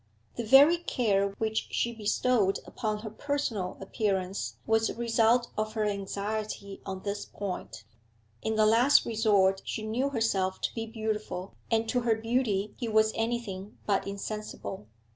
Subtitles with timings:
[0.35, 5.85] The very care which she bestowed upon her personal appearance was a result of her
[5.85, 7.83] anxiety on this point;
[8.41, 12.87] in the last resort she knew herself to be beautiful, and to her beauty he
[12.87, 14.87] was anything but insensible.